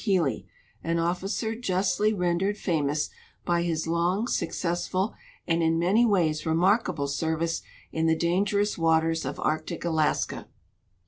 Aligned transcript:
Healy, 0.03 0.47
an 0.83 0.97
officer 0.97 1.53
justlv^ 1.53 2.17
rendered 2.17 2.57
famous 2.57 3.11
by 3.45 3.61
his 3.61 3.85
long, 3.85 4.25
successful, 4.25 5.13
and 5.45 5.61
in 5.61 5.77
many 5.77 6.07
ways 6.07 6.43
remarkable 6.43 7.07
service 7.07 7.61
in 7.91 8.07
the 8.07 8.15
dangerous 8.15 8.79
waters 8.79 9.25
of 9.25 9.39
Arctic 9.39 9.85
Alaska. 9.85 10.47